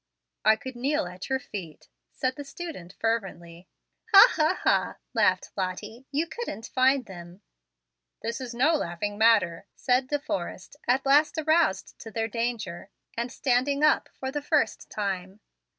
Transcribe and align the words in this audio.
"I 0.43 0.55
could 0.55 0.75
kneel 0.75 1.05
at 1.05 1.29
your 1.29 1.37
feet," 1.37 1.87
said 2.11 2.35
the 2.35 2.43
student, 2.43 2.93
fervently. 2.99 3.67
"Ha, 4.11 4.29
ha, 4.31 4.57
ha," 4.63 4.95
laughed 5.13 5.51
Lottie. 5.55 6.07
"You 6.11 6.25
couldn't 6.25 6.65
find 6.73 7.05
them." 7.05 7.43
"This 8.23 8.41
is 8.41 8.55
no 8.55 8.73
laughing 8.73 9.19
matter," 9.19 9.67
said 9.75 10.07
De 10.07 10.17
Forrest, 10.17 10.75
at 10.87 11.05
last 11.05 11.37
aroused 11.37 11.99
to 11.99 12.09
their 12.09 12.27
danger, 12.27 12.89
and 13.15 13.31
standing 13.31 13.83
up 13.83 14.09
for 14.11 14.31
the 14.31 14.41
first 14.41 14.89
time. 14.89 15.39